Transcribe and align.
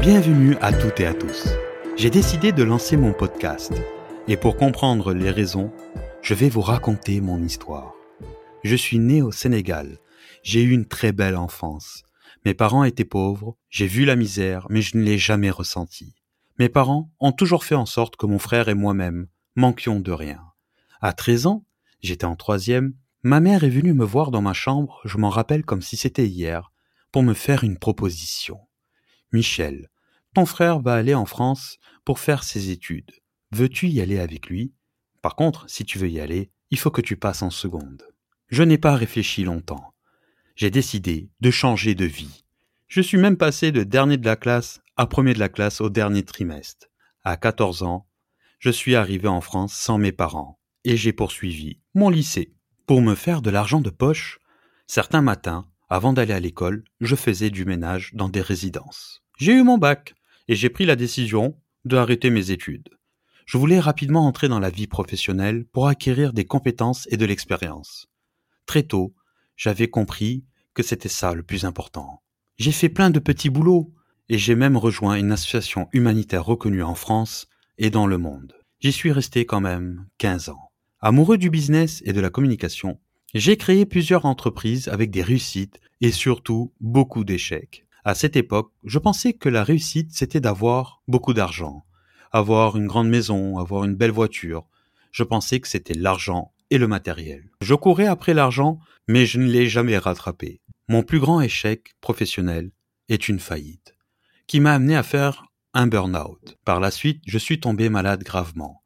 Bienvenue 0.00 0.56
à 0.60 0.72
toutes 0.72 0.98
et 0.98 1.06
à 1.06 1.14
tous. 1.14 1.50
J'ai 1.96 2.10
décidé 2.10 2.50
de 2.50 2.64
lancer 2.64 2.96
mon 2.96 3.12
podcast 3.12 3.72
et 4.26 4.36
pour 4.36 4.56
comprendre 4.56 5.12
les 5.12 5.30
raisons, 5.30 5.70
je 6.22 6.34
vais 6.34 6.48
vous 6.48 6.62
raconter 6.62 7.20
mon 7.20 7.40
histoire. 7.44 7.94
Je 8.64 8.74
suis 8.74 8.98
né 8.98 9.22
au 9.22 9.30
Sénégal. 9.30 9.98
J'ai 10.42 10.62
eu 10.62 10.72
une 10.72 10.86
très 10.86 11.12
belle 11.12 11.36
enfance. 11.36 12.02
Mes 12.44 12.54
parents 12.54 12.82
étaient 12.82 13.04
pauvres, 13.04 13.56
j'ai 13.70 13.86
vu 13.86 14.04
la 14.04 14.16
misère, 14.16 14.66
mais 14.68 14.82
je 14.82 14.96
ne 14.96 15.04
l'ai 15.04 15.18
jamais 15.18 15.50
ressentie. 15.50 16.16
Mes 16.58 16.68
parents 16.68 17.12
ont 17.20 17.30
toujours 17.30 17.62
fait 17.62 17.76
en 17.76 17.86
sorte 17.86 18.16
que 18.16 18.26
mon 18.26 18.40
frère 18.40 18.68
et 18.68 18.74
moi-même, 18.74 19.28
manquions 19.58 19.98
de 19.98 20.12
rien. 20.12 20.40
À 21.00 21.12
13 21.12 21.46
ans, 21.46 21.64
j'étais 22.00 22.24
en 22.24 22.36
troisième, 22.36 22.94
ma 23.24 23.40
mère 23.40 23.64
est 23.64 23.68
venue 23.68 23.92
me 23.92 24.04
voir 24.04 24.30
dans 24.30 24.40
ma 24.40 24.52
chambre, 24.52 25.00
je 25.04 25.18
m'en 25.18 25.30
rappelle 25.30 25.64
comme 25.64 25.82
si 25.82 25.96
c'était 25.96 26.28
hier, 26.28 26.72
pour 27.10 27.24
me 27.24 27.34
faire 27.34 27.64
une 27.64 27.76
proposition. 27.76 28.60
Michel, 29.32 29.90
ton 30.32 30.46
frère 30.46 30.78
va 30.78 30.94
aller 30.94 31.14
en 31.14 31.26
France 31.26 31.78
pour 32.04 32.20
faire 32.20 32.44
ses 32.44 32.70
études. 32.70 33.10
Veux-tu 33.50 33.88
y 33.88 34.00
aller 34.00 34.20
avec 34.20 34.46
lui? 34.46 34.74
Par 35.22 35.34
contre, 35.34 35.68
si 35.68 35.84
tu 35.84 35.98
veux 35.98 36.08
y 36.08 36.20
aller, 36.20 36.52
il 36.70 36.78
faut 36.78 36.92
que 36.92 37.00
tu 37.00 37.16
passes 37.16 37.42
en 37.42 37.50
seconde. 37.50 38.04
Je 38.46 38.62
n'ai 38.62 38.78
pas 38.78 38.94
réfléchi 38.94 39.42
longtemps. 39.42 39.92
J'ai 40.54 40.70
décidé 40.70 41.30
de 41.40 41.50
changer 41.50 41.96
de 41.96 42.04
vie. 42.04 42.44
Je 42.86 43.00
suis 43.00 43.18
même 43.18 43.36
passé 43.36 43.72
de 43.72 43.82
dernier 43.82 44.18
de 44.18 44.24
la 44.24 44.36
classe 44.36 44.80
à 44.96 45.06
premier 45.06 45.34
de 45.34 45.40
la 45.40 45.48
classe 45.48 45.80
au 45.80 45.90
dernier 45.90 46.24
trimestre. 46.24 46.86
À 47.24 47.36
14 47.36 47.82
ans, 47.82 48.07
je 48.58 48.70
suis 48.70 48.94
arrivé 48.94 49.28
en 49.28 49.40
France 49.40 49.72
sans 49.72 49.98
mes 49.98 50.12
parents 50.12 50.58
et 50.84 50.96
j'ai 50.96 51.12
poursuivi 51.12 51.80
mon 51.94 52.08
lycée. 52.08 52.54
Pour 52.86 53.02
me 53.02 53.14
faire 53.14 53.42
de 53.42 53.50
l'argent 53.50 53.80
de 53.80 53.90
poche, 53.90 54.40
certains 54.86 55.22
matins, 55.22 55.68
avant 55.88 56.12
d'aller 56.12 56.34
à 56.34 56.40
l'école, 56.40 56.84
je 57.00 57.16
faisais 57.16 57.50
du 57.50 57.64
ménage 57.64 58.12
dans 58.14 58.28
des 58.28 58.40
résidences. 58.40 59.22
J'ai 59.38 59.52
eu 59.52 59.62
mon 59.62 59.78
bac 59.78 60.14
et 60.48 60.56
j'ai 60.56 60.70
pris 60.70 60.86
la 60.86 60.96
décision 60.96 61.56
d'arrêter 61.84 62.30
mes 62.30 62.50
études. 62.50 62.88
Je 63.46 63.56
voulais 63.56 63.80
rapidement 63.80 64.26
entrer 64.26 64.48
dans 64.48 64.58
la 64.58 64.70
vie 64.70 64.86
professionnelle 64.86 65.64
pour 65.64 65.88
acquérir 65.88 66.32
des 66.32 66.44
compétences 66.44 67.06
et 67.10 67.16
de 67.16 67.24
l'expérience. 67.24 68.06
Très 68.66 68.82
tôt, 68.82 69.14
j'avais 69.56 69.88
compris 69.88 70.44
que 70.74 70.82
c'était 70.82 71.08
ça 71.08 71.32
le 71.34 71.42
plus 71.42 71.64
important. 71.64 72.22
J'ai 72.58 72.72
fait 72.72 72.88
plein 72.88 73.10
de 73.10 73.18
petits 73.18 73.50
boulots 73.50 73.94
et 74.28 74.36
j'ai 74.36 74.54
même 74.54 74.76
rejoint 74.76 75.14
une 75.14 75.32
association 75.32 75.88
humanitaire 75.92 76.44
reconnue 76.44 76.82
en 76.82 76.94
France 76.94 77.48
et 77.78 77.90
dans 77.90 78.06
le 78.06 78.18
monde. 78.18 78.54
J'y 78.80 78.92
suis 78.92 79.12
resté 79.12 79.46
quand 79.46 79.60
même 79.60 80.06
15 80.18 80.50
ans. 80.50 80.70
Amoureux 81.00 81.38
du 81.38 81.48
business 81.48 82.02
et 82.04 82.12
de 82.12 82.20
la 82.20 82.30
communication, 82.30 82.98
j'ai 83.34 83.56
créé 83.56 83.86
plusieurs 83.86 84.26
entreprises 84.26 84.88
avec 84.88 85.10
des 85.10 85.22
réussites 85.22 85.80
et 86.00 86.10
surtout 86.10 86.72
beaucoup 86.80 87.24
d'échecs. 87.24 87.86
À 88.04 88.14
cette 88.14 88.36
époque, 88.36 88.72
je 88.84 88.98
pensais 88.98 89.32
que 89.32 89.48
la 89.48 89.64
réussite 89.64 90.12
c'était 90.12 90.40
d'avoir 90.40 91.02
beaucoup 91.08 91.34
d'argent, 91.34 91.84
avoir 92.32 92.76
une 92.76 92.86
grande 92.86 93.08
maison, 93.08 93.58
avoir 93.58 93.84
une 93.84 93.94
belle 93.94 94.10
voiture. 94.10 94.66
Je 95.12 95.24
pensais 95.24 95.60
que 95.60 95.68
c'était 95.68 95.94
l'argent 95.94 96.52
et 96.70 96.78
le 96.78 96.88
matériel. 96.88 97.50
Je 97.62 97.74
courais 97.74 98.06
après 98.06 98.34
l'argent, 98.34 98.78
mais 99.08 99.26
je 99.26 99.38
ne 99.38 99.46
l'ai 99.46 99.68
jamais 99.68 99.98
rattrapé. 99.98 100.60
Mon 100.88 101.02
plus 101.02 101.20
grand 101.20 101.40
échec 101.40 101.94
professionnel 102.00 102.70
est 103.08 103.28
une 103.28 103.40
faillite, 103.40 103.94
qui 104.46 104.60
m'a 104.60 104.74
amené 104.74 104.96
à 104.96 105.02
faire 105.02 105.47
un 105.74 105.86
burn-out. 105.86 106.58
Par 106.64 106.80
la 106.80 106.90
suite, 106.90 107.22
je 107.26 107.38
suis 107.38 107.60
tombé 107.60 107.88
malade 107.88 108.22
gravement. 108.22 108.82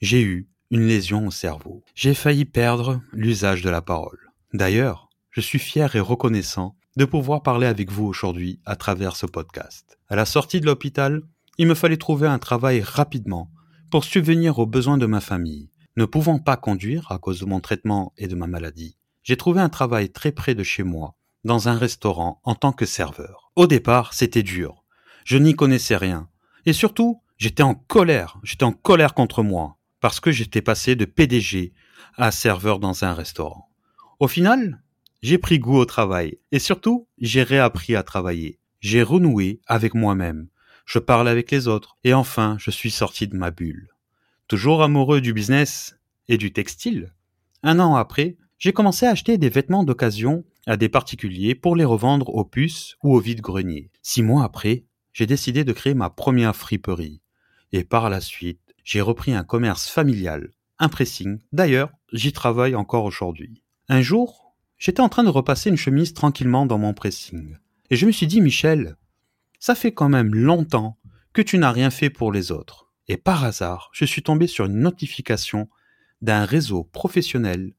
J'ai 0.00 0.22
eu 0.22 0.48
une 0.70 0.86
lésion 0.86 1.26
au 1.26 1.30
cerveau. 1.30 1.82
J'ai 1.94 2.14
failli 2.14 2.44
perdre 2.44 3.00
l'usage 3.12 3.62
de 3.62 3.70
la 3.70 3.82
parole. 3.82 4.32
D'ailleurs, 4.52 5.08
je 5.30 5.40
suis 5.40 5.58
fier 5.58 5.94
et 5.96 6.00
reconnaissant 6.00 6.76
de 6.96 7.04
pouvoir 7.04 7.42
parler 7.42 7.66
avec 7.66 7.90
vous 7.90 8.04
aujourd'hui 8.04 8.60
à 8.64 8.76
travers 8.76 9.16
ce 9.16 9.26
podcast. 9.26 9.98
À 10.08 10.16
la 10.16 10.24
sortie 10.24 10.60
de 10.60 10.66
l'hôpital, 10.66 11.22
il 11.58 11.66
me 11.66 11.74
fallait 11.74 11.96
trouver 11.96 12.26
un 12.26 12.38
travail 12.38 12.80
rapidement 12.80 13.50
pour 13.90 14.04
subvenir 14.04 14.58
aux 14.58 14.66
besoins 14.66 14.98
de 14.98 15.06
ma 15.06 15.20
famille. 15.20 15.70
Ne 15.96 16.04
pouvant 16.04 16.38
pas 16.38 16.56
conduire 16.56 17.10
à 17.10 17.18
cause 17.18 17.40
de 17.40 17.46
mon 17.46 17.60
traitement 17.60 18.12
et 18.16 18.28
de 18.28 18.36
ma 18.36 18.46
maladie, 18.46 18.96
j'ai 19.22 19.36
trouvé 19.36 19.60
un 19.60 19.68
travail 19.68 20.10
très 20.10 20.32
près 20.32 20.54
de 20.54 20.62
chez 20.62 20.82
moi, 20.82 21.14
dans 21.44 21.68
un 21.68 21.76
restaurant 21.76 22.40
en 22.44 22.54
tant 22.54 22.72
que 22.72 22.86
serveur. 22.86 23.52
Au 23.56 23.66
départ, 23.66 24.14
c'était 24.14 24.42
dur. 24.42 24.79
Je 25.24 25.38
n'y 25.38 25.54
connaissais 25.54 25.96
rien. 25.96 26.28
Et 26.66 26.72
surtout, 26.72 27.22
j'étais 27.38 27.62
en 27.62 27.74
colère. 27.74 28.38
J'étais 28.42 28.64
en 28.64 28.72
colère 28.72 29.14
contre 29.14 29.42
moi 29.42 29.76
parce 30.00 30.20
que 30.20 30.30
j'étais 30.30 30.62
passé 30.62 30.96
de 30.96 31.04
PDG 31.04 31.72
à 32.16 32.30
serveur 32.30 32.78
dans 32.78 33.04
un 33.04 33.12
restaurant. 33.12 33.68
Au 34.18 34.28
final, 34.28 34.82
j'ai 35.22 35.38
pris 35.38 35.58
goût 35.58 35.76
au 35.76 35.84
travail 35.84 36.38
et 36.52 36.58
surtout, 36.58 37.06
j'ai 37.18 37.42
réappris 37.42 37.96
à 37.96 38.02
travailler. 38.02 38.58
J'ai 38.80 39.02
renoué 39.02 39.60
avec 39.66 39.94
moi-même. 39.94 40.48
Je 40.86 40.98
parle 40.98 41.28
avec 41.28 41.50
les 41.50 41.68
autres 41.68 41.96
et 42.04 42.14
enfin, 42.14 42.56
je 42.58 42.70
suis 42.70 42.90
sorti 42.90 43.28
de 43.28 43.36
ma 43.36 43.50
bulle. 43.50 43.88
Toujours 44.48 44.82
amoureux 44.82 45.20
du 45.20 45.32
business 45.32 45.98
et 46.28 46.38
du 46.38 46.52
textile, 46.52 47.12
un 47.62 47.78
an 47.78 47.94
après, 47.94 48.36
j'ai 48.58 48.72
commencé 48.72 49.04
à 49.04 49.10
acheter 49.10 49.36
des 49.36 49.50
vêtements 49.50 49.84
d'occasion 49.84 50.44
à 50.66 50.76
des 50.76 50.88
particuliers 50.88 51.54
pour 51.54 51.76
les 51.76 51.84
revendre 51.84 52.34
aux 52.34 52.44
puces 52.44 52.96
ou 53.02 53.14
au 53.14 53.20
vide-grenier. 53.20 53.90
Six 54.02 54.22
mois 54.22 54.44
après, 54.44 54.84
j'ai 55.20 55.26
décidé 55.26 55.64
de 55.64 55.74
créer 55.74 55.92
ma 55.92 56.08
première 56.08 56.56
friperie. 56.56 57.20
Et 57.72 57.84
par 57.84 58.08
la 58.08 58.22
suite, 58.22 58.74
j'ai 58.84 59.02
repris 59.02 59.34
un 59.34 59.44
commerce 59.44 59.86
familial, 59.86 60.48
un 60.78 60.88
pressing. 60.88 61.40
D'ailleurs, 61.52 61.92
j'y 62.10 62.32
travaille 62.32 62.74
encore 62.74 63.04
aujourd'hui. 63.04 63.62
Un 63.90 64.00
jour, 64.00 64.54
j'étais 64.78 65.02
en 65.02 65.10
train 65.10 65.22
de 65.22 65.28
repasser 65.28 65.68
une 65.68 65.76
chemise 65.76 66.14
tranquillement 66.14 66.64
dans 66.64 66.78
mon 66.78 66.94
pressing. 66.94 67.58
Et 67.90 67.96
je 67.96 68.06
me 68.06 68.12
suis 68.12 68.26
dit, 68.26 68.40
Michel, 68.40 68.96
ça 69.58 69.74
fait 69.74 69.92
quand 69.92 70.08
même 70.08 70.34
longtemps 70.34 70.96
que 71.34 71.42
tu 71.42 71.58
n'as 71.58 71.70
rien 71.70 71.90
fait 71.90 72.08
pour 72.08 72.32
les 72.32 72.50
autres. 72.50 72.90
Et 73.06 73.18
par 73.18 73.44
hasard, 73.44 73.90
je 73.92 74.06
suis 74.06 74.22
tombé 74.22 74.46
sur 74.46 74.64
une 74.64 74.80
notification 74.80 75.68
d'un 76.22 76.46
réseau 76.46 76.84
professionnel 76.84 77.74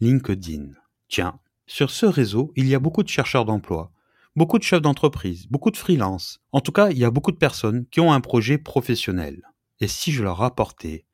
LinkedIn. 0.00 0.70
Tiens, 1.06 1.38
sur 1.68 1.92
ce 1.92 2.06
réseau, 2.06 2.52
il 2.56 2.66
y 2.66 2.74
a 2.74 2.80
beaucoup 2.80 3.04
de 3.04 3.08
chercheurs 3.08 3.44
d'emploi, 3.44 3.92
beaucoup 4.36 4.58
de 4.58 4.62
chefs 4.62 4.82
d'entreprise, 4.82 5.46
beaucoup 5.48 5.70
de 5.70 5.76
freelance. 5.76 6.40
En 6.52 6.60
tout 6.60 6.72
cas, 6.72 6.90
il 6.90 6.98
y 6.98 7.04
a 7.04 7.10
beaucoup 7.10 7.32
de 7.32 7.36
personnes 7.36 7.86
qui 7.90 8.00
ont 8.00 8.12
un 8.12 8.20
projet 8.20 8.58
professionnel 8.58 9.42
et 9.80 9.88
si 9.88 10.12
je 10.12 10.22
leur 10.22 10.42
apportais 10.42 11.06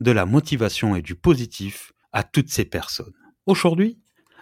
de 0.00 0.10
la 0.10 0.26
motivation 0.26 0.96
et 0.96 1.02
du 1.02 1.14
positif 1.14 1.92
à 2.12 2.22
toutes 2.22 2.50
ces 2.50 2.64
personnes. 2.64 3.14
Aujourd'hui, 3.46 3.98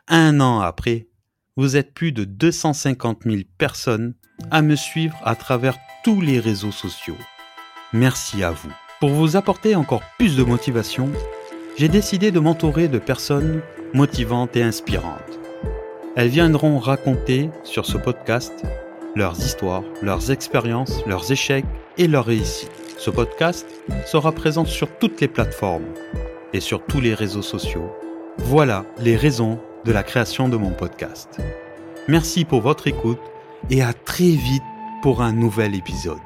un 0.09 0.41
an 0.41 0.61
après, 0.61 1.09
vous 1.57 1.77
êtes 1.77 1.95
plus 1.95 2.13
de 2.13 2.25
250 2.25 3.23
000 3.25 3.37
personnes 3.59 4.15
à 4.51 4.63
me 4.63 4.77
suivre 4.77 5.17
à 5.25 5.35
travers 5.35 5.79
tous 6.05 6.21
les 6.21 6.39
réseaux 6.39 6.73
sociaux. 6.73 7.17
Merci 7.93 8.43
à 8.43 8.51
vous. 8.51 8.73
Pour 9.01 9.11
vous 9.11 9.37
apporter 9.37 9.75
encore 9.75 10.03
plus 10.19 10.37
de 10.37 10.43
motivation, 10.43 11.11
j'ai 11.79 11.89
décidé 11.89 12.31
de 12.31 12.41
m'entourer 12.41 12.89
de 12.89 12.99
personnes 12.99 13.63
motivantes 13.95 14.57
et 14.57 14.63
inspirantes. 14.63 15.46
Elles 16.17 16.29
viendront 16.29 16.79
raconter 16.79 17.51
sur 17.63 17.85
ce 17.85 17.99
podcast 17.99 18.65
leurs 19.15 19.39
histoires, 19.39 19.83
leurs 20.01 20.31
expériences, 20.31 21.05
leurs 21.05 21.31
échecs 21.31 21.67
et 21.99 22.09
leurs 22.09 22.25
réussites. 22.25 22.71
Ce 22.97 23.11
podcast 23.11 23.67
sera 24.07 24.33
présent 24.33 24.65
sur 24.65 24.89
toutes 24.99 25.21
les 25.21 25.29
plateformes 25.29 25.93
et 26.55 26.61
sur 26.61 26.83
tous 26.83 27.03
les 27.03 27.13
réseaux 27.13 27.43
sociaux. 27.43 27.93
Voilà 28.39 28.87
les 28.99 29.15
raisons 29.15 29.61
de 29.85 29.93
la 29.93 30.03
création 30.03 30.49
de 30.49 30.57
mon 30.57 30.71
podcast. 30.71 31.39
Merci 32.09 32.47
pour 32.47 32.63
votre 32.63 32.87
écoute 32.87 33.21
et 33.69 33.83
à 33.83 33.93
très 33.93 34.31
vite 34.31 34.63
pour 35.03 35.21
un 35.21 35.35
nouvel 35.35 35.75
épisode. 35.75 36.17